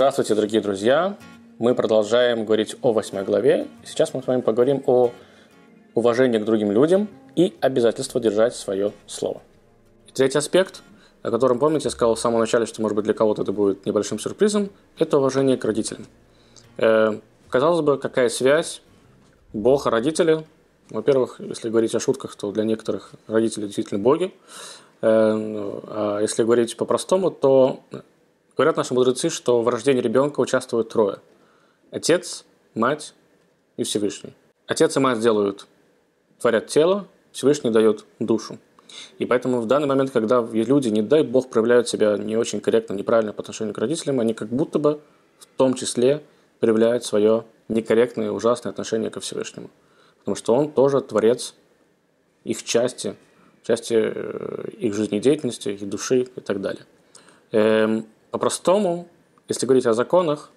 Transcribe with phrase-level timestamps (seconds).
[0.00, 1.18] Здравствуйте, дорогие друзья!
[1.58, 3.66] Мы продолжаем говорить о восьмой главе.
[3.84, 5.10] Сейчас мы с вами поговорим о
[5.94, 7.06] уважении к другим людям
[7.36, 9.42] и обязательство держать свое слово.
[10.08, 10.80] И третий аспект,
[11.20, 13.84] о котором, помните, я сказал в самом начале, что, может быть, для кого-то это будет
[13.84, 16.06] небольшим сюрпризом, это уважение к родителям.
[16.78, 17.18] Э,
[17.50, 18.80] казалось бы, какая связь
[19.52, 20.46] Бог и родители?
[20.88, 24.32] Во-первых, если говорить о шутках, то для некоторых родители действительно боги.
[25.02, 27.80] Э, ну, а если говорить по-простому, то
[28.60, 31.20] говорят наши мудрецы, что в рождении ребенка участвуют трое.
[31.90, 33.14] Отец, мать
[33.78, 34.34] и Всевышний.
[34.66, 35.66] Отец и мать делают,
[36.38, 38.58] творят тело, Всевышний дает душу.
[39.18, 42.92] И поэтому в данный момент, когда люди, не дай бог, проявляют себя не очень корректно,
[42.92, 45.00] неправильно по отношению к родителям, они как будто бы
[45.38, 46.22] в том числе
[46.58, 49.70] проявляют свое некорректное, ужасное отношение ко Всевышнему.
[50.18, 51.54] Потому что он тоже творец
[52.44, 53.16] их части,
[53.62, 56.84] части э, их жизнедеятельности, их души и так далее.
[58.30, 59.08] По-простому,
[59.48, 60.50] если говорить о законах,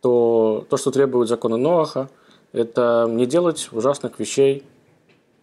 [0.00, 2.08] то то, что требуют законы Ноаха,
[2.52, 4.64] это не делать ужасных вещей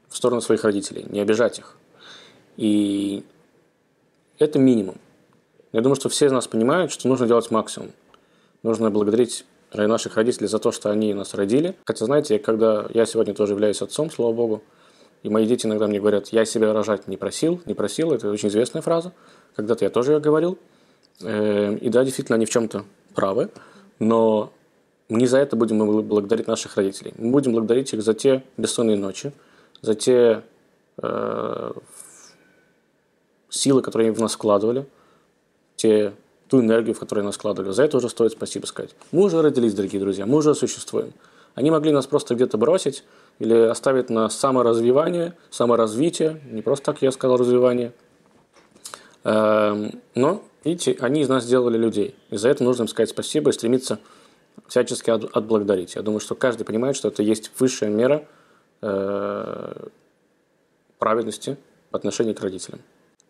[0.09, 1.75] в сторону своих родителей, не обижать их.
[2.57, 3.23] И
[4.39, 4.95] это минимум.
[5.71, 7.91] Я думаю, что все из нас понимают, что нужно делать максимум.
[8.63, 11.75] Нужно благодарить наших родителей за то, что они нас родили.
[11.85, 14.63] Хотя, знаете, когда я сегодня тоже являюсь отцом, слава богу,
[15.21, 18.49] и мои дети иногда мне говорят, я себя рожать не просил, не просил, это очень
[18.49, 19.11] известная фраза.
[19.55, 20.57] Когда-то я тоже ее говорил.
[21.21, 23.49] Эм, и да, действительно, они в чем-то правы.
[23.99, 24.51] Но
[25.09, 27.13] не за это будем мы благодарить наших родителей.
[27.17, 29.31] Мы будем благодарить их за те бессонные ночи,
[29.81, 30.43] за те
[31.01, 31.71] э,
[33.49, 34.85] силы, которые они в нас вкладывали,
[35.75, 36.13] те,
[36.47, 37.71] ту энергию, в которую нас вкладывали.
[37.71, 38.95] За это уже стоит спасибо сказать.
[39.11, 41.13] Мы уже родились, дорогие друзья, мы уже существуем.
[41.53, 43.03] Они могли нас просто где-то бросить
[43.39, 47.93] или оставить на саморазвивание, саморазвитие, не просто так я сказал развивание.
[49.23, 52.15] Эм, но, видите, они из нас сделали людей.
[52.31, 53.99] И за это нужно им сказать спасибо и стремиться
[54.67, 55.95] всячески отблагодарить.
[55.95, 58.25] Я думаю, что каждый понимает, что это есть высшая мера
[58.81, 59.87] э,
[60.97, 61.57] праведности
[61.91, 62.81] по отношению к родителям.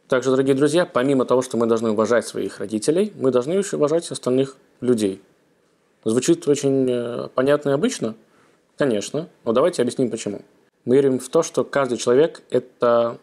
[0.07, 4.09] Также, дорогие друзья, помимо того, что мы должны уважать своих родителей, мы должны еще уважать
[4.11, 5.21] остальных людей.
[6.03, 8.15] Звучит очень э, понятно и обычно?
[8.77, 10.41] Конечно, но давайте объясним почему.
[10.85, 13.17] Мы верим в то, что каждый человек– это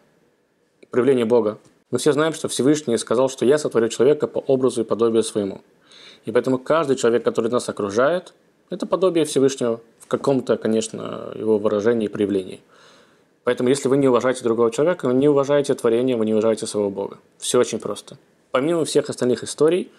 [0.91, 1.57] проявление Бога.
[1.93, 5.61] Мы все знаем, что Всевышний сказал, что «я сотворю человека по образу и подобию своему».
[6.25, 8.33] И поэтому каждый человек, который нас окружает,
[8.71, 12.61] это подобие Всевышнего в каком-то, конечно, его выражении и проявлении.
[13.43, 16.89] Поэтому, если вы не уважаете другого человека, вы не уважаете творение, вы не уважаете своего
[16.89, 17.19] Бога.
[17.37, 18.17] Все очень просто.
[18.49, 19.91] Помимо всех остальных историй,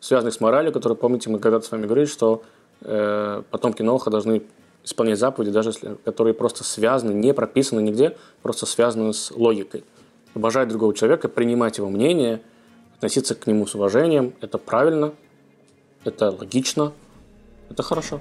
[0.00, 2.44] связанных с моралью, которые, помните, мы когда-то с вами говорили, что
[2.80, 4.42] э, потомки Ноха должны
[4.84, 9.84] исполнять заповеди, даже если, которые просто связаны, не прописаны нигде, просто связаны с логикой.
[10.34, 12.40] Уважать другого человека, принимать его мнение,
[12.94, 15.12] относиться к нему с уважением– это правильно,
[16.04, 16.92] это логично,
[17.68, 18.20] это хорошо.